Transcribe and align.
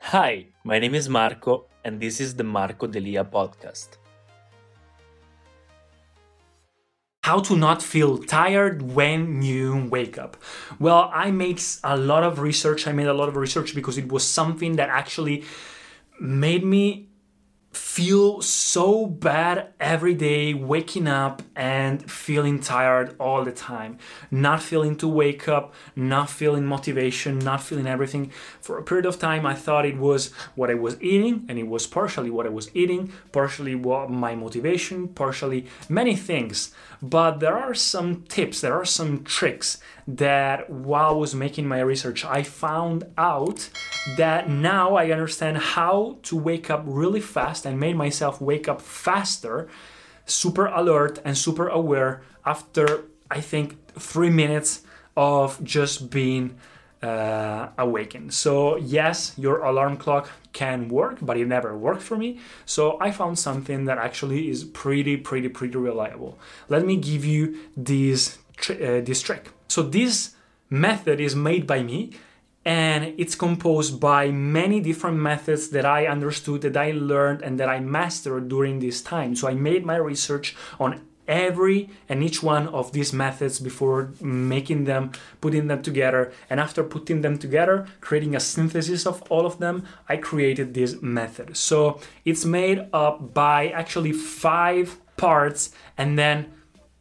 Hi, 0.00 0.46
my 0.64 0.78
name 0.78 0.94
is 0.94 1.08
Marco, 1.08 1.66
and 1.84 2.00
this 2.00 2.18
is 2.18 2.36
the 2.36 2.44
Marco 2.44 2.86
Delia 2.86 3.24
podcast. 3.24 3.98
How 7.24 7.40
to 7.40 7.56
not 7.56 7.82
feel 7.82 8.16
tired 8.16 8.80
when 8.80 9.42
you 9.42 9.86
wake 9.90 10.16
up. 10.16 10.38
Well, 10.78 11.10
I 11.12 11.30
made 11.30 11.60
a 11.84 11.96
lot 11.96 12.22
of 12.22 12.38
research. 12.38 12.86
I 12.86 12.92
made 12.92 13.08
a 13.08 13.12
lot 13.12 13.28
of 13.28 13.36
research 13.36 13.74
because 13.74 13.98
it 13.98 14.10
was 14.10 14.24
something 14.24 14.76
that 14.76 14.88
actually 14.88 15.44
made 16.18 16.64
me 16.64 17.07
feel 17.72 18.40
so 18.40 19.06
bad 19.06 19.72
every 19.78 20.14
day 20.14 20.54
waking 20.54 21.06
up 21.06 21.42
and 21.54 22.10
feeling 22.10 22.60
tired 22.60 23.14
all 23.18 23.44
the 23.44 23.52
time. 23.52 23.98
Not 24.30 24.62
feeling 24.62 24.96
to 24.96 25.08
wake 25.08 25.48
up 25.48 25.74
not 25.94 26.30
feeling 26.30 26.64
motivation 26.64 27.38
not 27.38 27.62
feeling 27.62 27.86
everything. 27.86 28.30
For 28.60 28.78
a 28.78 28.82
period 28.82 29.04
of 29.04 29.18
time 29.18 29.44
i 29.44 29.54
thought 29.54 29.84
it 29.84 29.98
was 29.98 30.32
what 30.54 30.70
i 30.70 30.74
was 30.74 31.00
eating 31.02 31.44
and 31.48 31.58
it 31.58 31.68
was 31.68 31.86
partially 31.86 32.30
what 32.30 32.46
i 32.46 32.50
was 32.50 32.70
eating 32.74 33.12
partially 33.32 33.74
what 33.74 34.10
my 34.10 34.34
motivation 34.34 35.08
partially 35.08 35.66
many 35.88 36.16
things. 36.16 36.72
But 37.02 37.40
there 37.40 37.56
are 37.56 37.74
some 37.74 38.22
tips 38.28 38.60
there 38.60 38.74
are 38.74 38.84
some 38.84 39.24
tricks 39.24 39.78
that 40.08 40.70
while 40.70 41.10
I 41.10 41.16
was 41.18 41.34
making 41.34 41.68
my 41.68 41.80
research, 41.80 42.24
I 42.24 42.42
found 42.42 43.04
out 43.18 43.68
that 44.16 44.48
now 44.48 44.96
I 44.96 45.10
understand 45.10 45.58
how 45.58 46.16
to 46.22 46.36
wake 46.36 46.70
up 46.70 46.82
really 46.86 47.20
fast 47.20 47.66
and 47.66 47.78
made 47.78 47.94
myself 47.94 48.40
wake 48.40 48.68
up 48.68 48.80
faster, 48.80 49.68
super 50.24 50.66
alert 50.66 51.20
and 51.26 51.36
super 51.36 51.68
aware 51.68 52.22
after 52.46 53.04
I 53.30 53.42
think 53.42 53.76
three 53.92 54.30
minutes 54.30 54.82
of 55.14 55.62
just 55.62 56.08
being 56.08 56.56
uh, 57.02 57.68
awakened. 57.76 58.32
So, 58.32 58.76
yes, 58.76 59.34
your 59.36 59.62
alarm 59.62 59.98
clock 59.98 60.30
can 60.54 60.88
work, 60.88 61.18
but 61.20 61.36
it 61.36 61.46
never 61.46 61.76
worked 61.76 62.02
for 62.02 62.16
me. 62.16 62.40
So, 62.64 62.98
I 62.98 63.10
found 63.10 63.38
something 63.38 63.84
that 63.84 63.98
actually 63.98 64.48
is 64.48 64.64
pretty, 64.64 65.18
pretty, 65.18 65.48
pretty 65.48 65.76
reliable. 65.76 66.38
Let 66.68 66.86
me 66.86 66.96
give 66.96 67.26
you 67.26 67.58
this, 67.76 68.38
uh, 68.70 69.02
this 69.04 69.20
trick. 69.20 69.50
So 69.68 69.82
this 69.82 70.34
method 70.70 71.20
is 71.20 71.36
made 71.36 71.66
by 71.66 71.82
me 71.82 72.12
and 72.64 73.14
it's 73.16 73.34
composed 73.34 74.00
by 74.00 74.30
many 74.30 74.80
different 74.80 75.16
methods 75.16 75.70
that 75.70 75.86
I 75.86 76.06
understood, 76.06 76.62
that 76.62 76.76
I 76.76 76.90
learned, 76.90 77.40
and 77.42 77.58
that 77.60 77.68
I 77.68 77.80
mastered 77.80 78.48
during 78.48 78.80
this 78.80 79.00
time. 79.00 79.36
So 79.36 79.48
I 79.48 79.54
made 79.54 79.86
my 79.86 79.96
research 79.96 80.54
on 80.78 81.00
every 81.26 81.90
and 82.08 82.22
each 82.22 82.42
one 82.42 82.66
of 82.68 82.92
these 82.92 83.12
methods 83.12 83.60
before 83.60 84.12
making 84.20 84.84
them, 84.84 85.12
putting 85.40 85.68
them 85.68 85.82
together. 85.82 86.32
And 86.50 86.58
after 86.58 86.82
putting 86.82 87.20
them 87.20 87.38
together, 87.38 87.86
creating 88.00 88.34
a 88.34 88.40
synthesis 88.40 89.06
of 89.06 89.22
all 89.30 89.46
of 89.46 89.58
them, 89.58 89.84
I 90.08 90.16
created 90.16 90.74
this 90.74 91.00
method. 91.00 91.56
So 91.56 92.00
it's 92.24 92.44
made 92.44 92.88
up 92.92 93.34
by 93.34 93.68
actually 93.68 94.12
five 94.12 94.98
parts 95.16 95.70
and 95.96 96.18
then 96.18 96.52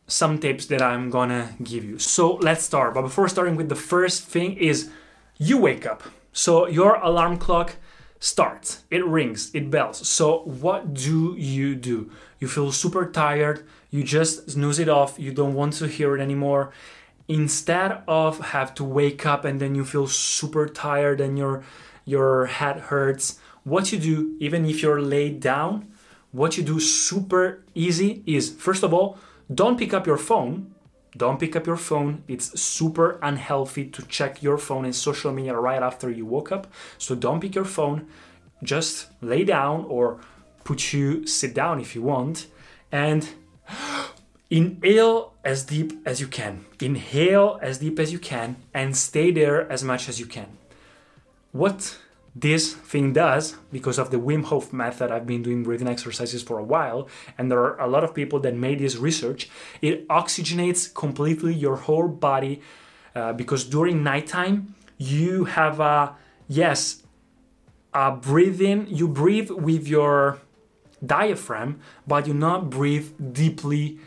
some 0.07 0.39
tips 0.39 0.65
that 0.67 0.81
I'm 0.81 1.09
gonna 1.09 1.55
give 1.61 1.83
you. 1.83 1.99
So 1.99 2.35
let's 2.35 2.63
start. 2.63 2.93
But 2.93 3.01
before 3.03 3.27
starting 3.27 3.55
with 3.55 3.69
the 3.69 3.75
first 3.75 4.23
thing 4.23 4.57
is 4.57 4.89
you 5.37 5.57
wake 5.57 5.85
up. 5.85 6.03
So 6.31 6.67
your 6.67 6.95
alarm 6.95 7.37
clock 7.37 7.75
starts, 8.19 8.83
it 8.89 9.05
rings, 9.05 9.51
it 9.53 9.69
bells. 9.69 10.07
So 10.07 10.39
what 10.43 10.93
do 10.93 11.35
you 11.37 11.75
do? 11.75 12.09
You 12.39 12.47
feel 12.47 12.71
super 12.71 13.05
tired, 13.05 13.65
you 13.89 14.03
just 14.03 14.51
snooze 14.51 14.79
it 14.79 14.89
off, 14.89 15.19
you 15.19 15.31
don't 15.31 15.53
want 15.53 15.73
to 15.73 15.87
hear 15.87 16.15
it 16.15 16.21
anymore. 16.21 16.71
Instead 17.27 18.01
of 18.07 18.39
have 18.39 18.73
to 18.75 18.83
wake 18.83 19.25
up 19.25 19.43
and 19.43 19.59
then 19.59 19.75
you 19.75 19.83
feel 19.83 20.07
super 20.07 20.67
tired 20.67 21.19
and 21.19 21.37
your 21.37 21.63
your 22.05 22.45
head 22.45 22.79
hurts, 22.79 23.39
what 23.65 23.91
you 23.91 23.99
do 23.99 24.37
even 24.39 24.65
if 24.65 24.81
you're 24.81 25.01
laid 25.01 25.41
down, 25.41 25.91
what 26.31 26.57
you 26.57 26.63
do 26.63 26.79
super 26.79 27.63
easy 27.75 28.23
is 28.25 28.49
first 28.49 28.83
of 28.83 28.93
all 28.93 29.17
don't 29.53 29.77
pick 29.77 29.93
up 29.93 30.05
your 30.05 30.17
phone. 30.17 30.73
Don't 31.15 31.39
pick 31.39 31.55
up 31.55 31.65
your 31.65 31.77
phone. 31.77 32.23
It's 32.27 32.59
super 32.59 33.19
unhealthy 33.23 33.85
to 33.85 34.03
check 34.03 34.43
your 34.43 34.57
phone 34.57 34.85
and 34.85 34.95
social 34.95 35.31
media 35.31 35.55
right 35.55 35.81
after 35.81 36.11
you 36.11 36.25
woke 36.25 36.51
up. 36.51 36.67
So 36.97 37.15
don't 37.15 37.39
pick 37.39 37.55
your 37.55 37.65
phone. 37.65 38.07
Just 38.61 39.07
lay 39.21 39.43
down 39.43 39.85
or 39.87 40.19
put 40.63 40.93
you 40.93 41.25
sit 41.25 41.53
down 41.53 41.79
if 41.79 41.95
you 41.95 42.01
want 42.01 42.47
and 42.91 43.29
inhale 44.49 45.33
as 45.43 45.63
deep 45.63 45.93
as 46.05 46.19
you 46.19 46.27
can. 46.27 46.65
Inhale 46.81 47.57
as 47.61 47.79
deep 47.79 47.99
as 47.99 48.11
you 48.11 48.19
can 48.19 48.57
and 48.73 48.95
stay 48.95 49.31
there 49.31 49.71
as 49.71 49.83
much 49.83 50.09
as 50.09 50.19
you 50.19 50.25
can. 50.25 50.57
What 51.51 51.97
this 52.39 52.73
thing 52.73 53.13
does 53.13 53.55
because 53.71 53.97
of 53.97 54.11
the 54.11 54.17
Wim 54.17 54.45
Hof 54.45 54.71
method. 54.71 55.11
I've 55.11 55.25
been 55.25 55.41
doing 55.41 55.63
breathing 55.63 55.87
exercises 55.87 56.43
for 56.43 56.59
a 56.59 56.63
while, 56.63 57.07
and 57.37 57.51
there 57.51 57.59
are 57.59 57.79
a 57.79 57.87
lot 57.87 58.03
of 58.03 58.13
people 58.13 58.39
that 58.41 58.55
made 58.55 58.79
this 58.79 58.97
research. 58.97 59.49
It 59.81 60.07
oxygenates 60.07 60.93
completely 60.93 61.53
your 61.53 61.77
whole 61.77 62.07
body 62.07 62.61
uh, 63.15 63.33
because 63.33 63.63
during 63.63 64.03
nighttime 64.03 64.75
you 64.97 65.45
have 65.45 65.79
a 65.79 66.15
yes, 66.47 67.03
a 67.93 68.11
breathing. 68.11 68.87
You 68.89 69.07
breathe 69.07 69.49
with 69.49 69.87
your 69.87 70.39
diaphragm, 71.05 71.79
but 72.05 72.27
you 72.27 72.33
not 72.33 72.69
breathe 72.69 73.11
deeply 73.33 73.99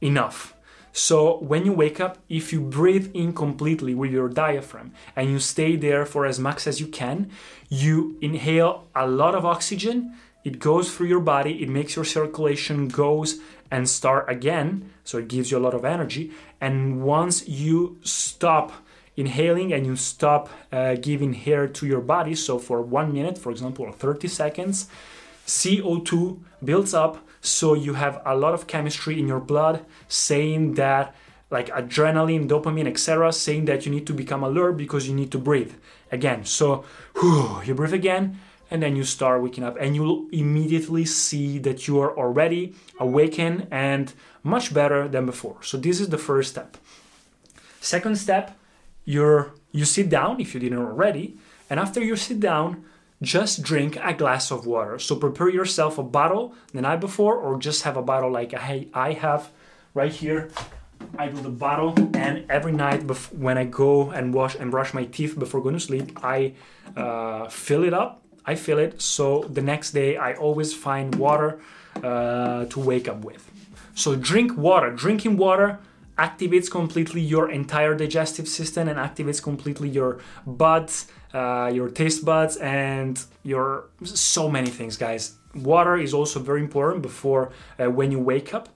enough. 0.00 0.53
So 0.96 1.38
when 1.38 1.64
you 1.64 1.72
wake 1.72 1.98
up, 1.98 2.18
if 2.28 2.52
you 2.52 2.60
breathe 2.60 3.10
in 3.14 3.32
completely 3.32 3.96
with 3.96 4.12
your 4.12 4.28
diaphragm 4.28 4.92
and 5.16 5.28
you 5.28 5.40
stay 5.40 5.74
there 5.74 6.06
for 6.06 6.24
as 6.24 6.38
much 6.38 6.68
as 6.68 6.78
you 6.78 6.86
can, 6.86 7.32
you 7.68 8.16
inhale 8.20 8.86
a 8.94 9.08
lot 9.08 9.34
of 9.34 9.44
oxygen. 9.44 10.14
It 10.44 10.60
goes 10.60 10.94
through 10.94 11.08
your 11.08 11.18
body, 11.18 11.60
it 11.64 11.68
makes 11.68 11.96
your 11.96 12.04
circulation 12.04 12.86
goes 12.86 13.40
and 13.72 13.88
start 13.88 14.30
again, 14.30 14.92
so 15.02 15.18
it 15.18 15.26
gives 15.26 15.50
you 15.50 15.58
a 15.58 15.64
lot 15.66 15.74
of 15.74 15.84
energy. 15.84 16.30
And 16.60 17.02
once 17.02 17.48
you 17.48 17.98
stop 18.02 18.72
inhaling 19.16 19.72
and 19.72 19.84
you 19.84 19.96
stop 19.96 20.48
uh, 20.70 20.94
giving 20.94 21.42
air 21.44 21.66
to 21.66 21.86
your 21.88 22.02
body, 22.02 22.36
so 22.36 22.60
for 22.60 22.80
one 22.80 23.12
minute, 23.12 23.36
for 23.36 23.50
example, 23.50 23.84
or 23.84 23.92
30 23.92 24.28
seconds, 24.28 24.86
CO2 25.44 26.38
builds 26.62 26.94
up 26.94 27.18
so 27.44 27.74
you 27.74 27.92
have 27.92 28.22
a 28.24 28.34
lot 28.34 28.54
of 28.54 28.66
chemistry 28.66 29.20
in 29.20 29.28
your 29.28 29.38
blood 29.38 29.84
saying 30.08 30.74
that 30.74 31.14
like 31.50 31.68
adrenaline, 31.68 32.48
dopamine, 32.48 32.86
etc., 32.86 33.30
saying 33.32 33.66
that 33.66 33.84
you 33.84 33.92
need 33.92 34.06
to 34.06 34.14
become 34.14 34.42
alert 34.42 34.72
because 34.72 35.06
you 35.06 35.14
need 35.14 35.30
to 35.30 35.38
breathe 35.38 35.74
again. 36.10 36.44
So 36.46 36.84
whew, 37.20 37.60
you 37.64 37.74
breathe 37.74 37.92
again, 37.92 38.40
and 38.70 38.82
then 38.82 38.96
you 38.96 39.04
start 39.04 39.42
waking 39.42 39.62
up, 39.62 39.76
and 39.78 39.94
you'll 39.94 40.26
immediately 40.32 41.04
see 41.04 41.58
that 41.58 41.86
you 41.86 42.00
are 42.00 42.16
already 42.16 42.74
awakened 42.98 43.68
and 43.70 44.12
much 44.42 44.72
better 44.72 45.06
than 45.06 45.26
before. 45.26 45.62
So 45.62 45.76
this 45.76 46.00
is 46.00 46.08
the 46.08 46.18
first 46.18 46.50
step. 46.50 46.78
Second 47.80 48.16
step, 48.16 48.56
you're 49.04 49.52
you 49.70 49.84
sit 49.84 50.08
down 50.08 50.40
if 50.40 50.54
you 50.54 50.60
didn't 50.60 50.78
already, 50.78 51.36
and 51.68 51.78
after 51.78 52.02
you 52.02 52.16
sit 52.16 52.40
down, 52.40 52.84
just 53.24 53.62
drink 53.62 53.96
a 54.02 54.14
glass 54.14 54.50
of 54.50 54.66
water. 54.66 54.98
So 54.98 55.16
prepare 55.16 55.48
yourself 55.48 55.98
a 55.98 56.02
bottle 56.02 56.54
the 56.72 56.82
night 56.82 57.00
before, 57.00 57.36
or 57.36 57.58
just 57.58 57.82
have 57.82 57.96
a 57.96 58.02
bottle 58.02 58.30
like 58.30 58.54
I 58.54 59.12
have 59.20 59.50
right 59.94 60.12
here. 60.12 60.50
I 61.18 61.28
do 61.28 61.40
the 61.40 61.50
bottle, 61.50 61.94
and 62.14 62.44
every 62.48 62.72
night 62.72 63.06
bef- 63.06 63.32
when 63.32 63.58
I 63.58 63.64
go 63.64 64.10
and 64.10 64.32
wash 64.32 64.54
and 64.54 64.70
brush 64.70 64.94
my 64.94 65.04
teeth 65.04 65.38
before 65.38 65.60
going 65.60 65.74
to 65.74 65.80
sleep, 65.80 66.18
I 66.24 66.54
uh, 66.96 67.48
fill 67.48 67.84
it 67.84 67.94
up. 67.94 68.22
I 68.46 68.54
fill 68.54 68.78
it 68.78 69.00
so 69.00 69.42
the 69.42 69.62
next 69.62 69.92
day 69.92 70.16
I 70.16 70.34
always 70.34 70.74
find 70.74 71.14
water 71.14 71.60
uh, 72.02 72.66
to 72.66 72.80
wake 72.80 73.08
up 73.08 73.24
with. 73.24 73.50
So 73.94 74.16
drink 74.16 74.56
water. 74.56 74.90
Drinking 74.90 75.36
water 75.36 75.78
activates 76.18 76.70
completely 76.70 77.20
your 77.20 77.50
entire 77.50 77.94
digestive 77.94 78.48
system 78.48 78.88
and 78.88 78.98
activates 78.98 79.42
completely 79.42 79.88
your 79.88 80.18
buds, 80.46 81.06
uh, 81.32 81.70
your 81.72 81.88
taste 81.88 82.24
buds, 82.24 82.56
and 82.58 83.24
your 83.42 83.86
so 84.04 84.48
many 84.48 84.70
things, 84.70 84.96
guys. 84.96 85.36
Water 85.54 85.96
is 85.96 86.14
also 86.14 86.40
very 86.40 86.60
important 86.60 87.02
before 87.02 87.52
uh, 87.78 87.90
when 87.90 88.10
you 88.10 88.18
wake 88.18 88.54
up 88.54 88.68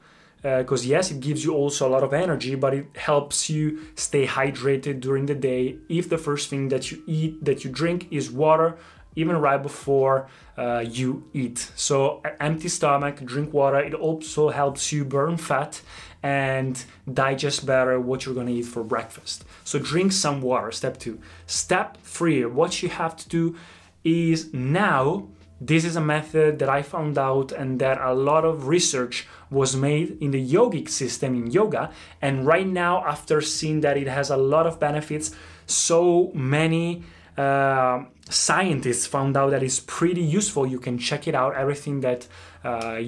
because 0.42 0.86
uh, 0.86 0.90
yes 0.90 1.10
it 1.10 1.18
gives 1.18 1.44
you 1.44 1.52
also 1.52 1.88
a 1.88 1.90
lot 1.90 2.04
of 2.04 2.12
energy 2.12 2.54
but 2.54 2.72
it 2.72 2.86
helps 2.96 3.50
you 3.50 3.80
stay 3.96 4.24
hydrated 4.24 5.00
during 5.00 5.26
the 5.26 5.34
day 5.34 5.76
if 5.88 6.08
the 6.08 6.16
first 6.16 6.48
thing 6.48 6.68
that 6.68 6.92
you 6.92 7.02
eat 7.08 7.44
that 7.44 7.64
you 7.64 7.70
drink 7.70 8.06
is 8.12 8.30
water 8.30 8.78
even 9.18 9.36
right 9.36 9.62
before 9.62 10.28
uh, 10.56 10.78
you 10.78 11.28
eat 11.34 11.58
so 11.74 12.22
empty 12.40 12.68
stomach 12.68 13.16
drink 13.24 13.52
water 13.52 13.78
it 13.78 13.94
also 13.94 14.48
helps 14.48 14.92
you 14.92 15.04
burn 15.04 15.36
fat 15.36 15.82
and 16.22 16.84
digest 17.12 17.66
better 17.66 18.00
what 18.00 18.24
you're 18.24 18.34
to 18.34 18.52
eat 18.52 18.62
for 18.62 18.82
breakfast 18.84 19.44
so 19.64 19.78
drink 19.78 20.12
some 20.12 20.40
water 20.40 20.70
step 20.70 20.98
two 20.98 21.18
step 21.46 21.98
three 22.02 22.44
what 22.44 22.82
you 22.82 22.88
have 22.88 23.16
to 23.16 23.28
do 23.28 23.56
is 24.04 24.52
now 24.54 25.28
this 25.60 25.84
is 25.84 25.96
a 25.96 26.00
method 26.00 26.60
that 26.60 26.68
I 26.68 26.82
found 26.82 27.18
out 27.18 27.50
and 27.50 27.80
that 27.80 28.00
a 28.00 28.14
lot 28.14 28.44
of 28.44 28.68
research 28.68 29.26
was 29.50 29.74
made 29.74 30.16
in 30.20 30.30
the 30.30 30.44
yogic 30.54 30.88
system 30.88 31.34
in 31.34 31.50
yoga. 31.50 31.90
And 32.22 32.46
right 32.46 32.66
now, 32.66 33.04
after 33.04 33.40
seeing 33.40 33.80
that 33.80 33.96
it 33.96 34.06
has 34.06 34.30
a 34.30 34.36
lot 34.36 34.68
of 34.68 34.78
benefits, 34.78 35.32
so 35.66 36.30
many 36.32 37.02
uh, 37.38 38.04
scientists 38.28 39.06
found 39.06 39.36
out 39.36 39.50
that 39.50 39.62
it's 39.62 39.78
pretty 39.78 40.22
useful. 40.22 40.66
You 40.66 40.80
can 40.80 40.98
check 40.98 41.28
it 41.28 41.34
out. 41.34 41.54
Everything 41.54 42.00
that 42.00 42.26
uh, 42.64 43.00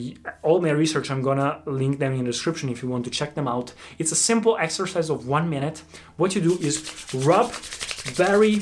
all 0.43 0.61
my 0.61 0.71
research, 0.71 1.11
I'm 1.11 1.21
gonna 1.21 1.63
link 1.67 1.99
them 1.99 2.13
in 2.13 2.21
the 2.21 2.31
description 2.31 2.69
if 2.69 2.83
you 2.83 2.89
want 2.89 3.05
to 3.07 3.11
check 3.11 3.35
them 3.35 3.49
out. 3.49 3.75
It's 3.99 4.13
a 4.13 4.17
simple 4.17 4.57
exercise 4.57 5.11
of 5.11 5.27
one 5.27 5.51
minute. 5.51 5.83
What 6.17 6.37
you 6.37 6.41
do 6.41 6.57
is 6.61 7.13
rub 7.13 7.51
very 7.51 8.61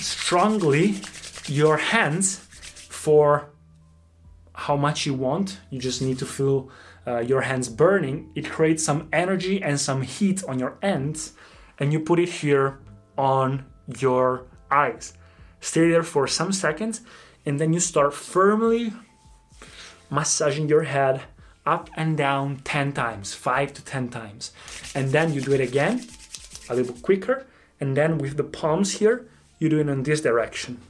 strongly 0.00 0.96
your 1.46 1.76
hands 1.76 2.38
for 2.88 3.50
how 4.52 4.76
much 4.76 5.06
you 5.06 5.14
want. 5.14 5.60
You 5.70 5.78
just 5.78 6.02
need 6.02 6.18
to 6.18 6.26
feel 6.26 6.70
uh, 7.06 7.20
your 7.20 7.42
hands 7.42 7.68
burning. 7.68 8.30
It 8.34 8.50
creates 8.50 8.84
some 8.84 9.08
energy 9.12 9.62
and 9.62 9.78
some 9.80 10.02
heat 10.02 10.42
on 10.48 10.58
your 10.58 10.76
ends, 10.82 11.34
and 11.78 11.92
you 11.92 12.00
put 12.00 12.18
it 12.18 12.28
here 12.28 12.80
on 13.16 13.64
your 13.98 14.44
eyes. 14.70 15.14
Stay 15.60 15.90
there 15.90 16.02
for 16.02 16.26
some 16.26 16.52
seconds, 16.52 17.00
and 17.44 17.60
then 17.60 17.72
you 17.72 17.80
start 17.80 18.14
firmly 18.14 18.92
massaging 20.10 20.68
your 20.68 20.82
head 20.82 21.22
up 21.66 21.90
and 21.96 22.16
down 22.16 22.56
10 22.64 22.92
times, 22.92 23.34
5 23.34 23.74
to 23.74 23.84
10 23.84 24.08
times. 24.08 24.52
And 24.94 25.10
then 25.10 25.32
you 25.32 25.40
do 25.40 25.52
it 25.52 25.60
again, 25.60 26.06
a 26.68 26.74
little 26.74 26.94
quicker, 26.94 27.46
and 27.78 27.96
then 27.96 28.18
with 28.18 28.36
the 28.36 28.44
palms 28.44 28.98
here, 28.98 29.28
you 29.58 29.68
do 29.68 29.80
it 29.80 29.88
in 29.88 30.02
this 30.02 30.20
direction 30.20 30.80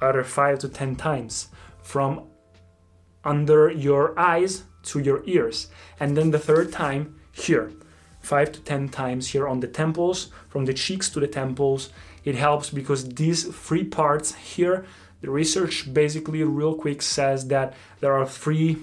other 0.00 0.24
five 0.24 0.58
to 0.60 0.68
ten 0.68 0.96
times 0.96 1.48
from 1.82 2.22
under 3.24 3.70
your 3.70 4.18
eyes 4.18 4.64
to 4.82 4.98
your 4.98 5.22
ears. 5.26 5.68
And 5.98 6.16
then 6.16 6.30
the 6.30 6.38
third 6.38 6.72
time 6.72 7.20
here, 7.32 7.72
five 8.20 8.52
to 8.52 8.60
ten 8.60 8.88
times 8.88 9.28
here 9.28 9.48
on 9.48 9.60
the 9.60 9.68
temples, 9.68 10.30
from 10.48 10.64
the 10.64 10.74
cheeks 10.74 11.08
to 11.10 11.20
the 11.20 11.28
temples. 11.28 11.90
It 12.24 12.34
helps 12.34 12.70
because 12.70 13.08
these 13.08 13.44
three 13.44 13.84
parts 13.84 14.34
here, 14.34 14.84
the 15.22 15.30
research 15.30 15.92
basically, 15.92 16.42
real 16.44 16.74
quick, 16.74 17.02
says 17.02 17.48
that 17.48 17.74
there 18.00 18.12
are 18.12 18.26
three 18.26 18.78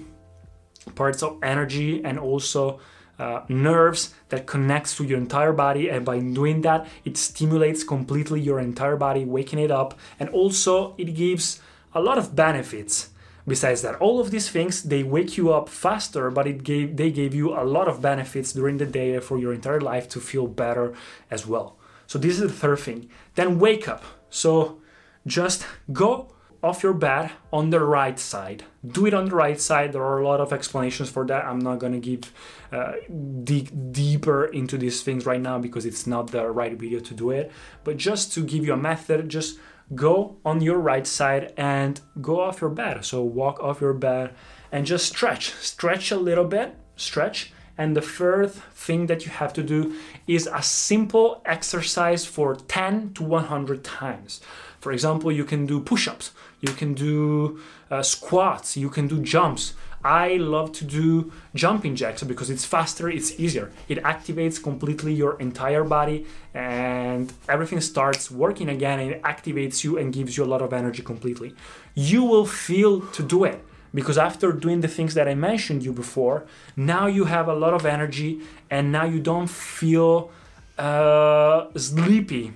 parts 0.94 1.22
of 1.22 1.38
energy 1.42 2.04
and 2.04 2.18
also 2.18 2.80
uh, 3.18 3.42
nerves 3.48 4.14
that 4.28 4.46
connects 4.46 4.96
to 4.96 5.04
your 5.04 5.18
entire 5.18 5.52
body. 5.52 5.88
And 5.88 6.04
by 6.04 6.20
doing 6.20 6.62
that 6.62 6.86
it 7.04 7.16
stimulates 7.16 7.84
completely 7.84 8.40
your 8.40 8.60
entire 8.60 8.96
body 8.96 9.24
waking 9.24 9.58
it 9.58 9.70
up. 9.70 9.98
And 10.20 10.28
also 10.30 10.94
it 10.98 11.14
gives 11.14 11.60
a 11.94 12.00
lot 12.00 12.18
of 12.18 12.34
benefits 12.36 13.10
besides 13.48 13.82
that 13.82 13.96
all 13.96 14.20
of 14.20 14.30
these 14.30 14.48
things 14.48 14.82
they 14.82 15.02
wake 15.02 15.36
you 15.36 15.52
up 15.52 15.68
faster 15.68 16.30
but 16.30 16.46
it 16.46 16.62
gave 16.62 16.96
they 16.96 17.10
gave 17.10 17.34
you 17.34 17.52
a 17.52 17.64
lot 17.64 17.88
of 17.88 18.00
benefits 18.00 18.52
during 18.52 18.78
the 18.78 18.86
day 18.86 19.18
for 19.18 19.38
your 19.38 19.52
entire 19.52 19.80
life 19.80 20.08
to 20.08 20.20
feel 20.20 20.46
better 20.46 20.94
as 21.30 21.46
well 21.46 21.76
so 22.06 22.18
this 22.18 22.34
is 22.34 22.40
the 22.40 22.48
third 22.48 22.78
thing 22.78 23.08
then 23.34 23.58
wake 23.58 23.88
up 23.88 24.04
so 24.30 24.80
just 25.26 25.66
go 25.92 26.28
off 26.62 26.82
your 26.82 26.92
bed 26.92 27.30
on 27.52 27.70
the 27.70 27.80
right 27.80 28.18
side. 28.18 28.64
Do 28.84 29.06
it 29.06 29.14
on 29.14 29.26
the 29.26 29.36
right 29.36 29.60
side. 29.60 29.92
There 29.92 30.02
are 30.02 30.18
a 30.18 30.26
lot 30.26 30.40
of 30.40 30.52
explanations 30.52 31.08
for 31.08 31.24
that. 31.26 31.44
I'm 31.44 31.60
not 31.60 31.80
to 31.80 31.98
give 31.98 32.32
uh, 32.72 32.94
dig 33.44 33.92
deeper 33.92 34.46
into 34.46 34.76
these 34.76 35.02
things 35.02 35.24
right 35.24 35.40
now 35.40 35.58
because 35.58 35.86
it's 35.86 36.06
not 36.06 36.32
the 36.32 36.50
right 36.50 36.72
video 36.72 36.98
to 37.00 37.14
do 37.14 37.30
it. 37.30 37.52
But 37.84 37.96
just 37.96 38.32
to 38.34 38.44
give 38.44 38.64
you 38.66 38.72
a 38.72 38.76
method, 38.76 39.28
just 39.28 39.58
go 39.94 40.36
on 40.44 40.60
your 40.60 40.78
right 40.78 41.06
side 41.06 41.52
and 41.56 42.00
go 42.20 42.40
off 42.40 42.60
your 42.60 42.70
bed. 42.70 43.04
So 43.04 43.22
walk 43.22 43.60
off 43.60 43.80
your 43.80 43.94
bed 43.94 44.34
and 44.70 44.86
just 44.86 45.06
stretch. 45.06 45.54
Stretch 45.54 46.10
a 46.10 46.16
little 46.16 46.44
bit, 46.44 46.74
stretch. 46.96 47.52
And 47.76 47.96
the 47.96 48.02
third 48.02 48.50
thing 48.50 49.06
that 49.06 49.24
you 49.24 49.30
have 49.30 49.52
to 49.52 49.62
do 49.62 49.94
is 50.26 50.48
a 50.52 50.62
simple 50.62 51.40
exercise 51.44 52.26
for 52.26 52.56
10 52.56 53.14
to 53.14 53.22
100 53.22 53.84
times. 53.84 54.40
For 54.80 54.92
example, 54.92 55.30
you 55.30 55.44
can 55.44 55.64
do 55.64 55.80
push 55.80 56.08
ups, 56.08 56.32
you 56.60 56.72
can 56.72 56.94
do 56.94 57.60
uh, 57.90 58.02
squats, 58.02 58.76
you 58.76 58.90
can 58.90 59.06
do 59.06 59.20
jumps. 59.20 59.74
I 60.04 60.36
love 60.36 60.72
to 60.72 60.84
do 60.84 61.32
jumping 61.54 61.96
jacks 61.96 62.22
because 62.22 62.50
it's 62.50 62.64
faster, 62.64 63.08
it's 63.08 63.38
easier. 63.38 63.72
It 63.88 64.02
activates 64.04 64.62
completely 64.62 65.12
your 65.12 65.38
entire 65.40 65.84
body 65.84 66.26
and 66.54 67.32
everything 67.48 67.80
starts 67.80 68.30
working 68.30 68.68
again 68.68 69.00
and 69.00 69.10
it 69.12 69.22
activates 69.22 69.82
you 69.82 69.98
and 69.98 70.12
gives 70.12 70.36
you 70.36 70.44
a 70.44 70.46
lot 70.46 70.62
of 70.62 70.72
energy 70.72 71.02
completely. 71.02 71.54
You 71.94 72.22
will 72.22 72.46
feel 72.46 73.00
to 73.08 73.22
do 73.22 73.44
it 73.44 73.64
because 73.92 74.18
after 74.18 74.52
doing 74.52 74.82
the 74.82 74.88
things 74.88 75.14
that 75.14 75.26
I 75.26 75.34
mentioned 75.34 75.82
you 75.84 75.92
before, 75.92 76.46
now 76.76 77.06
you 77.06 77.24
have 77.24 77.48
a 77.48 77.54
lot 77.54 77.74
of 77.74 77.84
energy 77.84 78.40
and 78.70 78.92
now 78.92 79.04
you 79.04 79.18
don't 79.18 79.50
feel 79.50 80.30
uh, 80.78 81.66
sleepy. 81.76 82.52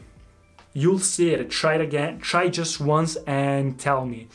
You'll 0.75 1.01
see 1.01 1.31
it. 1.31 1.51
Try 1.51 1.75
it 1.75 1.81
again. 1.81 2.21
Try 2.21 2.49
just 2.49 2.81
once 2.81 3.17
and 3.27 3.79
tell 3.79 4.07
me. 4.07 4.29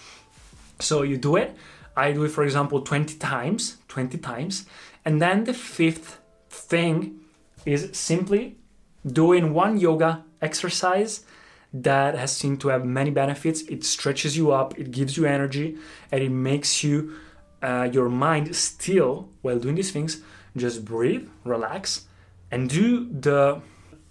So 0.80 1.02
you 1.04 1.18
do 1.18 1.38
it 1.38 1.56
i 1.98 2.12
do 2.12 2.24
it 2.24 2.30
for 2.30 2.44
example 2.44 2.82
20 2.82 3.18
times 3.18 3.78
20 3.88 4.18
times 4.20 4.66
and 5.06 5.22
then 5.22 5.44
the 5.44 5.54
fifth 5.54 6.20
thing 6.50 7.20
is 7.66 7.90
simply 7.94 8.58
doing 9.06 9.54
one 9.54 9.78
yoga 9.78 10.24
exercise 10.42 11.26
that 11.74 12.16
has 12.16 12.36
seemed 12.36 12.62
to 12.62 12.70
have 12.70 12.86
many 12.86 13.10
benefits 13.10 13.62
it 13.64 13.84
stretches 13.84 14.38
you 14.38 14.52
up 14.52 14.78
it 14.80 14.92
gives 14.92 15.18
you 15.18 15.26
energy 15.26 15.78
and 16.12 16.24
it 16.24 16.30
makes 16.32 16.84
you 16.84 17.14
uh, 17.62 17.90
your 17.92 18.08
mind 18.08 18.56
still 18.56 19.30
while 19.42 19.60
doing 19.60 19.76
these 19.76 19.92
things 19.92 20.22
just 20.56 20.86
breathe 20.86 21.28
relax 21.44 22.06
and 22.52 22.70
do 22.70 23.10
the 23.12 23.62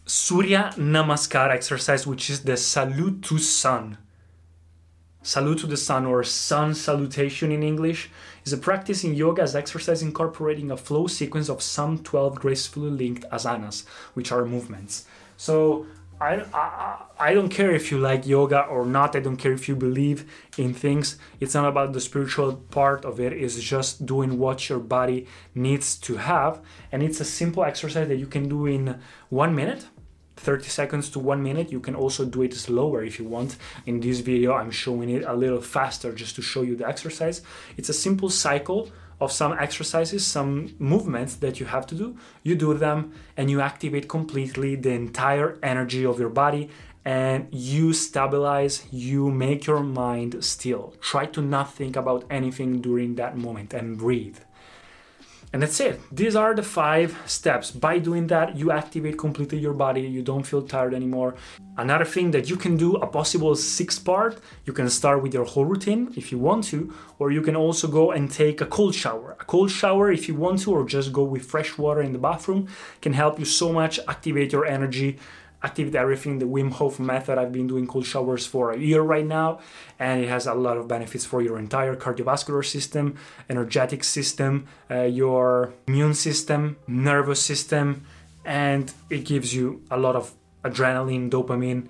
Surya 0.07 0.73
Namaskar 0.77 1.51
exercise, 1.51 2.07
which 2.07 2.31
is 2.31 2.45
the 2.45 2.57
salute 2.57 3.23
to 3.23 3.39
sun. 3.39 3.99
Salute 5.27 5.59
to 5.59 5.67
the 5.67 5.77
sun 5.77 6.07
or 6.07 6.23
sun 6.23 6.73
salutation 6.73 7.51
in 7.51 7.65
English 7.65 8.11
is 8.45 8.53
a 8.53 8.57
practice 8.57 9.03
in 9.03 9.13
yoga 9.13 9.43
as 9.43 9.57
exercise 9.57 10.01
incorporating 10.01 10.71
a 10.71 10.77
flow 10.77 11.09
sequence 11.09 11.49
of 11.49 11.61
some 11.61 11.99
12 11.99 12.37
gracefully 12.37 12.91
linked 12.91 13.25
asanas, 13.33 13.85
which 14.15 14.31
are 14.31 14.45
movements. 14.45 15.05
So 15.37 15.87
I, 16.21 16.45
I, 16.55 17.03
I 17.19 17.35
don't 17.35 17.49
care 17.49 17.73
if 17.73 17.91
you 17.91 17.99
like 17.99 18.25
yoga 18.25 18.61
or 18.67 18.87
not. 18.87 19.17
I 19.17 19.19
don't 19.19 19.37
care 19.37 19.51
if 19.51 19.69
you 19.69 19.75
believe 19.75 20.31
in 20.57 20.73
things. 20.73 21.19
It's 21.41 21.55
not 21.55 21.67
about 21.67 21.93
the 21.93 22.01
spiritual 22.01 22.63
part 22.71 23.05
of 23.05 23.19
it. 23.19 23.33
It's 23.33 23.61
just 23.61 24.07
doing 24.07 24.39
what 24.39 24.69
your 24.69 24.79
body 24.79 25.27
needs 25.57 25.97
to 26.07 26.19
have. 26.19 26.61
And 26.93 27.03
it's 27.03 27.19
a 27.19 27.25
simple 27.25 27.65
exercise 27.65 28.07
that 28.07 28.19
you 28.19 28.29
can 28.29 28.49
do 28.49 28.67
in 28.67 29.01
one 29.29 29.57
minute 29.57 29.87
30 30.37 30.69
seconds 30.69 31.11
to 31.11 31.19
one 31.19 31.43
minute. 31.43 31.73
You 31.73 31.81
can 31.81 31.95
also 31.95 32.25
do 32.25 32.43
it 32.43 32.55
slower 32.55 33.03
if 33.03 33.19
you 33.19 33.25
want. 33.25 33.57
In 33.87 34.01
this 34.01 34.21
video, 34.21 34.55
I'm 34.55 34.71
showing 34.71 35.11
it 35.11 35.25
a 35.25 35.35
little 35.35 35.61
faster 35.61 36.13
just 36.13 36.37
to 36.37 36.43
show 36.43 36.63
you 36.63 36.77
the 36.77 36.87
exercise. 36.87 37.43
It's 37.77 37.89
a 37.89 37.95
simple 37.95 38.31
cycle 38.31 38.91
of 39.21 39.33
some 39.33 39.57
exercises, 39.59 40.27
some 40.27 40.75
movements 40.79 41.37
that 41.37 41.59
you 41.59 41.67
have 41.67 41.87
to 41.87 41.95
do. 41.95 42.17
You 42.43 42.55
do 42.55 42.75
them 42.75 43.13
and 43.37 43.51
you 43.51 43.61
activate 43.61 44.09
completely 44.09 44.77
the 44.77 44.91
entire 44.91 45.59
energy 45.63 46.05
of 46.05 46.21
your 46.21 46.29
body 46.29 46.69
and 47.07 47.47
you 47.53 47.93
stabilize, 47.93 48.85
you 48.91 49.31
make 49.31 49.67
your 49.67 49.81
mind 49.81 50.45
still. 50.45 50.93
Try 51.01 51.27
to 51.27 51.41
not 51.41 51.73
think 51.73 51.95
about 51.95 52.25
anything 52.29 52.81
during 52.81 53.15
that 53.15 53.39
moment 53.39 53.73
and 53.73 53.97
breathe. 53.97 54.39
And 55.53 55.63
that's 55.63 55.81
it. 55.81 56.01
These 56.13 56.37
are 56.37 56.55
the 56.55 56.63
five 56.63 57.17
steps. 57.27 57.71
By 57.71 57.99
doing 57.99 58.27
that, 58.27 58.57
you 58.57 58.71
activate 58.71 59.17
completely 59.19 59.59
your 59.59 59.73
body. 59.73 60.03
You 60.03 60.23
don't 60.23 60.43
feel 60.43 60.63
tired 60.63 60.93
anymore. 60.93 61.35
Another 61.77 62.05
thing 62.05 62.31
that 62.33 62.51
you 62.51 62.57
can 62.57 62.77
do, 62.77 62.97
a 62.97 63.07
possible 63.07 63.55
six 63.55 63.99
part, 63.99 64.39
you 64.65 64.73
can 64.73 64.89
start 64.91 65.23
with 65.23 65.33
your 65.35 65.45
whole 65.45 65.65
routine 65.65 66.13
if 66.17 66.33
you 66.33 66.39
want 66.39 66.65
to, 66.65 66.93
or 67.19 67.31
you 67.31 67.43
can 67.43 67.57
also 67.57 67.87
go 67.87 68.11
and 68.11 68.31
take 68.31 68.61
a 68.61 68.67
cold 68.67 68.95
shower. 68.95 69.37
A 69.41 69.45
cold 69.45 69.71
shower 69.71 70.11
if 70.11 70.29
you 70.29 70.35
want 70.35 70.61
to, 70.63 70.73
or 70.73 70.85
just 70.85 71.13
go 71.13 71.23
with 71.23 71.45
fresh 71.45 71.79
water 71.79 72.03
in 72.03 72.13
the 72.13 72.19
bathroom 72.19 72.69
can 73.01 73.13
help 73.13 73.39
you 73.39 73.45
so 73.45 73.73
much 73.73 74.01
activate 74.09 74.53
your 74.53 74.67
energy 74.67 75.19
activate 75.67 75.97
everything, 76.05 76.39
the 76.39 76.51
Wim 76.55 76.71
Hof 76.79 76.95
method. 77.13 77.35
I've 77.39 77.55
been 77.59 77.69
doing 77.73 77.87
cold 77.93 78.07
showers 78.13 78.45
for 78.53 78.65
a 78.71 78.79
year 78.91 79.03
right 79.15 79.29
now, 79.41 79.49
and 79.99 80.17
it 80.25 80.29
has 80.37 80.45
a 80.47 80.55
lot 80.67 80.77
of 80.81 80.85
benefits 80.97 81.25
for 81.31 81.41
your 81.47 81.57
entire 81.67 81.97
cardiovascular 82.05 82.65
system, 82.77 83.05
energetic 83.55 84.03
system, 84.17 84.53
uh, 84.91 85.09
your 85.23 85.47
immune 85.89 86.15
system, 86.15 86.61
nervous 86.87 87.41
system, 87.51 87.87
and 88.45 88.85
it 89.17 89.23
gives 89.33 89.49
you 89.57 89.67
a 89.97 89.99
lot 90.05 90.15
of 90.21 90.25
adrenaline, 90.69 91.25
dopamine. 91.35 91.83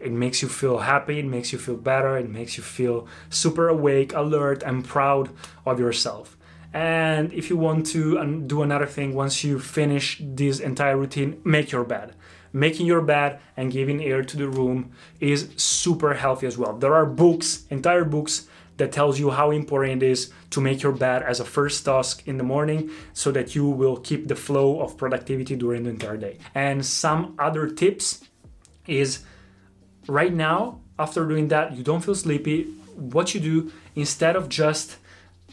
It 0.00 0.14
makes 0.24 0.42
you 0.42 0.48
feel 0.62 0.78
happy, 0.92 1.16
it 1.24 1.28
makes 1.36 1.48
you 1.52 1.58
feel 1.66 1.80
better, 1.92 2.12
it 2.24 2.28
makes 2.38 2.52
you 2.56 2.64
feel 2.78 2.96
super 3.30 3.68
awake, 3.76 4.10
alert, 4.22 4.60
and 4.68 4.76
proud 4.94 5.30
of 5.64 5.78
yourself. 5.78 6.36
And 6.72 7.32
if 7.40 7.44
you 7.50 7.56
want 7.66 7.86
to 7.94 8.02
do 8.52 8.62
another 8.66 8.88
thing, 8.96 9.08
once 9.14 9.44
you 9.44 9.54
finish 9.60 10.06
this 10.40 10.58
entire 10.70 10.96
routine, 10.96 11.30
make 11.44 11.70
your 11.70 11.84
bed 11.84 12.08
making 12.52 12.86
your 12.86 13.00
bed 13.00 13.40
and 13.56 13.72
giving 13.72 14.02
air 14.02 14.22
to 14.22 14.36
the 14.36 14.48
room 14.48 14.92
is 15.20 15.50
super 15.56 16.14
healthy 16.14 16.46
as 16.46 16.58
well. 16.58 16.76
There 16.76 16.94
are 16.94 17.06
books, 17.06 17.64
entire 17.70 18.04
books 18.04 18.48
that 18.76 18.92
tells 18.92 19.18
you 19.18 19.30
how 19.30 19.50
important 19.50 20.02
it 20.02 20.10
is 20.10 20.32
to 20.50 20.60
make 20.60 20.82
your 20.82 20.92
bed 20.92 21.22
as 21.22 21.40
a 21.40 21.44
first 21.44 21.84
task 21.84 22.26
in 22.26 22.36
the 22.38 22.44
morning 22.44 22.90
so 23.12 23.30
that 23.30 23.54
you 23.54 23.68
will 23.68 23.96
keep 23.96 24.28
the 24.28 24.36
flow 24.36 24.80
of 24.80 24.96
productivity 24.96 25.56
during 25.56 25.84
the 25.84 25.90
entire 25.90 26.16
day. 26.16 26.38
And 26.54 26.84
some 26.84 27.34
other 27.38 27.68
tips 27.68 28.24
is 28.86 29.24
right 30.08 30.32
now 30.32 30.80
after 30.98 31.26
doing 31.26 31.48
that 31.48 31.76
you 31.76 31.82
don't 31.82 32.00
feel 32.00 32.14
sleepy 32.14 32.64
what 32.96 33.34
you 33.34 33.40
do 33.40 33.72
instead 33.94 34.36
of 34.36 34.48
just 34.48 34.96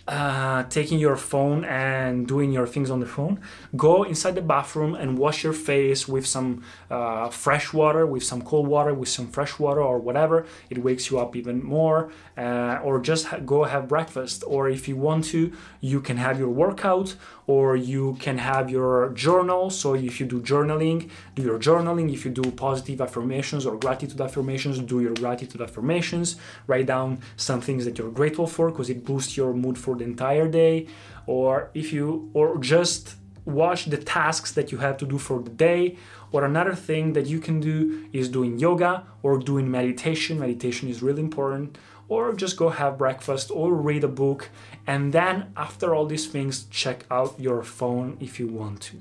uh, 0.09 0.63
taking 0.63 0.97
your 0.97 1.15
phone 1.15 1.63
and 1.65 2.27
doing 2.27 2.51
your 2.51 2.65
things 2.65 2.89
on 2.89 2.99
the 2.99 3.05
phone, 3.05 3.39
go 3.75 4.01
inside 4.01 4.33
the 4.33 4.41
bathroom 4.41 4.95
and 4.95 5.19
wash 5.19 5.43
your 5.43 5.53
face 5.53 6.07
with 6.07 6.25
some 6.25 6.63
uh, 6.89 7.29
fresh 7.29 7.71
water, 7.71 8.07
with 8.07 8.23
some 8.23 8.41
cold 8.41 8.67
water, 8.67 8.91
with 8.91 9.07
some 9.07 9.27
fresh 9.27 9.59
water 9.59 9.81
or 9.81 9.99
whatever. 9.99 10.47
It 10.71 10.79
wakes 10.79 11.11
you 11.11 11.19
up 11.19 11.35
even 11.35 11.63
more. 11.63 12.11
Uh, 12.35 12.79
or 12.83 12.99
just 13.01 13.27
ha- 13.27 13.37
go 13.37 13.65
have 13.65 13.87
breakfast. 13.87 14.43
Or 14.47 14.67
if 14.69 14.87
you 14.87 14.95
want 14.95 15.25
to, 15.25 15.51
you 15.81 16.01
can 16.01 16.17
have 16.17 16.39
your 16.39 16.49
workout 16.49 17.15
or 17.45 17.75
you 17.75 18.15
can 18.19 18.37
have 18.37 18.69
your 18.69 19.09
journal. 19.09 19.69
So 19.69 19.93
if 19.93 20.19
you 20.19 20.25
do 20.25 20.39
journaling, 20.39 21.09
do 21.35 21.41
your 21.41 21.59
journaling. 21.59 22.13
If 22.13 22.23
you 22.23 22.31
do 22.31 22.49
positive 22.51 23.01
affirmations 23.01 23.65
or 23.65 23.75
gratitude 23.77 24.21
affirmations, 24.21 24.79
do 24.79 25.01
your 25.01 25.15
gratitude 25.15 25.61
affirmations. 25.61 26.37
Write 26.67 26.85
down 26.85 27.19
some 27.35 27.59
things 27.59 27.85
that 27.85 27.97
you're 27.97 28.11
grateful 28.11 28.47
for 28.47 28.71
because 28.71 28.89
it 28.89 29.03
boosts 29.03 29.35
your 29.35 29.53
mood 29.53 29.77
for 29.77 29.95
the 29.99 30.05
entire 30.05 30.47
day. 30.47 30.87
Or 31.27 31.69
if 31.73 31.93
you, 31.93 32.31
or 32.33 32.57
just 32.57 33.15
watch 33.45 33.85
the 33.85 33.97
tasks 33.97 34.51
that 34.53 34.71
you 34.71 34.79
have 34.79 34.97
to 34.97 35.05
do 35.05 35.17
for 35.17 35.41
the 35.41 35.49
day. 35.49 35.97
Or 36.31 36.43
another 36.45 36.75
thing 36.75 37.13
that 37.13 37.27
you 37.27 37.39
can 37.39 37.59
do 37.59 38.07
is 38.13 38.29
doing 38.29 38.59
yoga 38.59 39.05
or 39.23 39.37
doing 39.37 39.69
meditation. 39.69 40.39
Meditation 40.39 40.89
is 40.89 41.01
really 41.01 41.21
important 41.21 41.77
or 42.09 42.33
just 42.33 42.57
go 42.57 42.69
have 42.69 42.97
breakfast 42.97 43.51
or 43.51 43.73
read 43.73 44.03
a 44.03 44.07
book 44.07 44.49
and 44.85 45.13
then 45.13 45.53
after 45.55 45.95
all 45.95 46.05
these 46.07 46.27
things 46.27 46.65
check 46.71 47.05
out 47.09 47.39
your 47.39 47.63
phone 47.63 48.17
if 48.19 48.39
you 48.39 48.47
want 48.47 48.81
to 48.81 48.97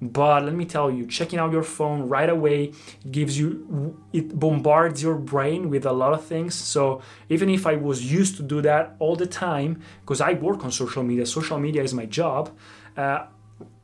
but 0.00 0.44
let 0.44 0.54
me 0.54 0.64
tell 0.64 0.90
you 0.90 1.06
checking 1.06 1.38
out 1.38 1.52
your 1.52 1.62
phone 1.62 2.08
right 2.08 2.28
away 2.28 2.72
gives 3.10 3.38
you 3.38 3.96
it 4.12 4.38
bombards 4.38 5.02
your 5.02 5.16
brain 5.16 5.70
with 5.70 5.86
a 5.86 5.92
lot 5.92 6.12
of 6.12 6.24
things 6.24 6.54
so 6.54 7.00
even 7.28 7.48
if 7.48 7.66
i 7.66 7.74
was 7.74 8.10
used 8.12 8.36
to 8.36 8.42
do 8.42 8.60
that 8.60 8.94
all 8.98 9.16
the 9.16 9.26
time 9.26 9.80
because 10.00 10.20
i 10.20 10.32
work 10.34 10.64
on 10.64 10.70
social 10.70 11.02
media 11.02 11.24
social 11.24 11.58
media 11.58 11.82
is 11.82 11.94
my 11.94 12.06
job 12.06 12.54
uh, 12.96 13.24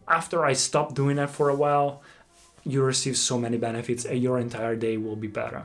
after 0.07 0.45
i 0.45 0.53
stopped 0.53 0.95
doing 0.95 1.17
that 1.17 1.31
for 1.31 1.49
a 1.49 1.55
while 1.55 2.03
you 2.65 2.83
receive 2.83 3.17
so 3.17 3.39
many 3.39 3.57
benefits 3.57 4.05
and 4.05 4.23
your 4.23 4.39
entire 4.39 4.77
day 4.77 4.97
will 4.97 5.17
be 5.17 5.29
better 5.29 5.65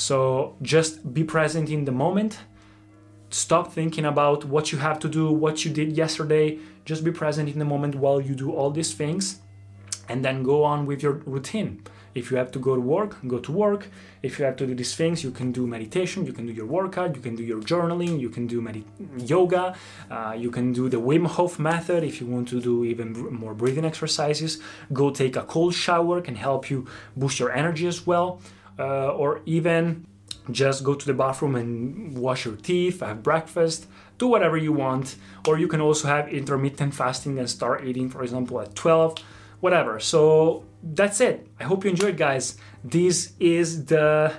so 0.00 0.56
just 0.62 1.12
be 1.12 1.24
present 1.24 1.68
in 1.68 1.84
the 1.84 1.92
moment. 1.92 2.38
Stop 3.28 3.70
thinking 3.72 4.06
about 4.06 4.46
what 4.46 4.72
you 4.72 4.78
have 4.78 4.98
to 5.00 5.08
do, 5.08 5.30
what 5.30 5.62
you 5.64 5.70
did 5.70 5.92
yesterday. 5.92 6.58
Just 6.86 7.04
be 7.04 7.12
present 7.12 7.50
in 7.50 7.58
the 7.58 7.66
moment 7.66 7.94
while 7.94 8.18
you 8.18 8.34
do 8.34 8.50
all 8.50 8.70
these 8.70 8.94
things 8.94 9.40
and 10.10 10.24
then 10.24 10.42
go 10.42 10.64
on 10.64 10.86
with 10.86 11.02
your 11.04 11.14
routine. 11.34 11.70
If 12.12 12.30
you 12.30 12.36
have 12.38 12.50
to 12.56 12.58
go 12.58 12.74
to 12.74 12.80
work, 12.80 13.12
go 13.34 13.38
to 13.38 13.52
work. 13.52 13.82
If 14.26 14.38
you 14.38 14.44
have 14.44 14.56
to 14.56 14.66
do 14.66 14.74
these 14.74 14.96
things, 14.96 15.22
you 15.22 15.30
can 15.30 15.52
do 15.52 15.62
meditation, 15.76 16.26
you 16.26 16.32
can 16.32 16.44
do 16.46 16.52
your 16.52 16.66
workout, 16.66 17.14
you 17.16 17.22
can 17.22 17.36
do 17.36 17.44
your 17.44 17.60
journaling, 17.60 18.18
you 18.24 18.30
can 18.36 18.48
do 18.48 18.58
yoga, 19.32 19.64
uh, 20.10 20.34
you 20.36 20.50
can 20.50 20.72
do 20.72 20.88
the 20.88 21.00
Wim 21.08 21.26
Hof 21.26 21.60
method 21.60 22.02
if 22.02 22.20
you 22.20 22.26
want 22.26 22.48
to 22.48 22.60
do 22.60 22.84
even 22.84 23.08
more 23.42 23.54
breathing 23.54 23.84
exercises. 23.84 24.60
Go 24.92 25.10
take 25.10 25.36
a 25.36 25.44
cold 25.54 25.74
shower, 25.74 26.20
can 26.20 26.34
help 26.34 26.68
you 26.68 26.78
boost 27.16 27.38
your 27.38 27.52
energy 27.52 27.86
as 27.86 28.04
well 28.06 28.40
uh, 28.80 29.12
or 29.12 29.42
even 29.46 30.06
just 30.50 30.82
go 30.82 30.94
to 30.94 31.06
the 31.06 31.14
bathroom 31.14 31.54
and 31.54 32.16
wash 32.18 32.44
your 32.44 32.56
teeth, 32.56 33.00
have 33.00 33.22
breakfast, 33.22 33.86
do 34.18 34.26
whatever 34.26 34.56
you 34.56 34.72
want. 34.72 35.16
Or 35.46 35.58
you 35.58 35.68
can 35.68 35.80
also 35.80 36.08
have 36.08 36.28
intermittent 36.28 36.94
fasting 36.94 37.38
and 37.38 37.48
start 37.48 37.84
eating, 37.84 38.08
for 38.08 38.22
example, 38.22 38.60
at 38.60 38.74
12, 38.74 39.16
whatever. 39.60 40.00
So 40.00 40.64
that's 40.82 41.20
it. 41.20 41.46
I 41.58 41.64
hope 41.64 41.84
you 41.84 41.90
enjoyed, 41.90 42.16
guys. 42.16 42.56
This 42.82 43.32
is 43.38 43.84
the 43.86 44.32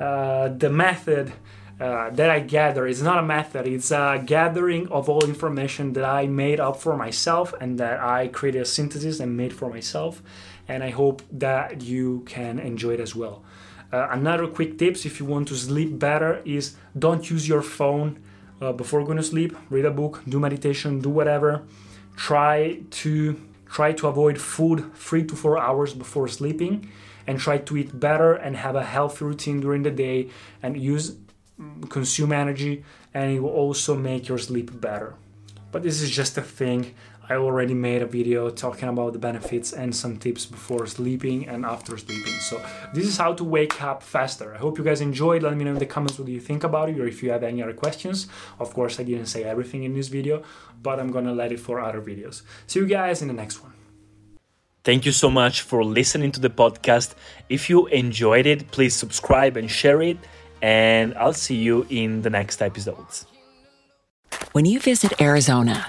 uh, 0.00 0.48
the 0.48 0.70
method. 0.70 1.32
Uh, 1.80 2.10
that 2.10 2.30
I 2.30 2.38
gather. 2.38 2.86
It's 2.86 3.00
not 3.00 3.18
a 3.18 3.22
method, 3.22 3.66
it's 3.66 3.90
a 3.90 4.22
gathering 4.24 4.86
of 4.88 5.08
all 5.08 5.24
information 5.24 5.94
that 5.94 6.04
I 6.04 6.28
made 6.28 6.60
up 6.60 6.76
for 6.76 6.96
myself 6.96 7.52
and 7.60 7.76
that 7.80 7.98
I 7.98 8.28
created 8.28 8.62
a 8.62 8.64
synthesis 8.64 9.18
and 9.18 9.36
made 9.36 9.52
for 9.52 9.68
myself. 9.68 10.22
And 10.68 10.84
I 10.84 10.90
hope 10.90 11.22
that 11.32 11.82
you 11.82 12.22
can 12.24 12.60
enjoy 12.60 12.92
it 12.94 13.00
as 13.00 13.16
well. 13.16 13.42
Uh, 13.92 14.06
another 14.12 14.46
quick 14.46 14.78
tips 14.78 15.04
if 15.04 15.18
you 15.18 15.26
want 15.26 15.48
to 15.48 15.56
sleep 15.56 15.98
better 15.98 16.40
is 16.44 16.76
don't 16.96 17.28
use 17.28 17.48
your 17.48 17.62
phone 17.62 18.22
uh, 18.60 18.72
before 18.72 19.02
going 19.02 19.16
to 19.16 19.22
sleep. 19.24 19.56
Read 19.68 19.84
a 19.84 19.90
book, 19.90 20.22
do 20.28 20.38
meditation, 20.38 21.00
do 21.00 21.10
whatever. 21.10 21.64
Try 22.16 22.82
to 23.02 23.40
try 23.72 23.90
to 23.90 24.06
avoid 24.06 24.36
food 24.38 24.78
three 24.94 25.24
to 25.24 25.34
four 25.34 25.56
hours 25.58 25.94
before 25.94 26.28
sleeping, 26.28 26.74
and 27.26 27.38
try 27.38 27.56
to 27.56 27.76
eat 27.76 27.98
better 27.98 28.32
and 28.34 28.56
have 28.56 28.76
a 28.76 28.84
healthy 28.84 29.24
routine 29.24 29.60
during 29.60 29.82
the 29.82 29.90
day 29.90 30.28
and 30.62 30.76
use 30.76 31.16
mm, 31.58 31.88
consume 31.88 32.32
energy, 32.32 32.84
and 33.14 33.32
it 33.32 33.40
will 33.40 33.56
also 33.62 33.96
make 33.96 34.28
your 34.28 34.38
sleep 34.38 34.68
better. 34.80 35.14
But 35.72 35.82
this 35.82 36.02
is 36.02 36.10
just 36.10 36.36
a 36.36 36.42
thing. 36.42 36.94
I 37.32 37.36
already 37.36 37.72
made 37.72 38.02
a 38.02 38.06
video 38.06 38.50
talking 38.50 38.90
about 38.90 39.14
the 39.14 39.18
benefits 39.18 39.72
and 39.72 39.96
some 39.96 40.18
tips 40.18 40.44
before 40.44 40.86
sleeping 40.86 41.48
and 41.48 41.64
after 41.64 41.96
sleeping. 41.96 42.34
So 42.50 42.62
this 42.92 43.06
is 43.06 43.16
how 43.16 43.32
to 43.32 43.44
wake 43.44 43.82
up 43.82 44.02
faster. 44.02 44.54
I 44.54 44.58
hope 44.58 44.76
you 44.76 44.84
guys 44.84 45.00
enjoyed. 45.00 45.42
Let 45.42 45.56
me 45.56 45.64
know 45.64 45.72
in 45.72 45.78
the 45.78 45.86
comments 45.86 46.18
what 46.18 46.28
you 46.28 46.40
think 46.40 46.62
about 46.62 46.90
it 46.90 47.00
or 47.00 47.06
if 47.06 47.22
you 47.22 47.30
have 47.30 47.42
any 47.42 47.62
other 47.62 47.72
questions. 47.72 48.28
Of 48.60 48.74
course, 48.74 49.00
I 49.00 49.04
didn't 49.04 49.30
say 49.34 49.44
everything 49.44 49.84
in 49.84 49.94
this 49.94 50.08
video, 50.08 50.42
but 50.82 51.00
I'm 51.00 51.10
gonna 51.10 51.32
let 51.32 51.52
it 51.52 51.60
for 51.60 51.80
other 51.80 52.02
videos. 52.02 52.42
See 52.66 52.80
you 52.80 52.86
guys 52.86 53.22
in 53.22 53.28
the 53.28 53.38
next 53.42 53.62
one. 53.62 53.72
Thank 54.84 55.06
you 55.06 55.12
so 55.12 55.30
much 55.30 55.62
for 55.62 55.82
listening 55.82 56.32
to 56.32 56.40
the 56.40 56.50
podcast. 56.50 57.14
If 57.48 57.70
you 57.70 57.86
enjoyed 57.86 58.44
it, 58.44 58.70
please 58.72 58.94
subscribe 58.94 59.56
and 59.56 59.70
share 59.70 60.02
it, 60.02 60.18
and 60.60 61.14
I'll 61.14 61.40
see 61.46 61.56
you 61.56 61.86
in 61.88 62.20
the 62.20 62.30
next 62.30 62.60
episodes. 62.60 63.24
When 64.52 64.66
you 64.66 64.80
visit 64.80 65.18
Arizona, 65.18 65.88